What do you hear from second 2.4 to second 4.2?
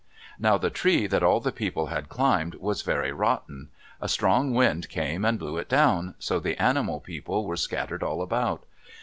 was very rotten. A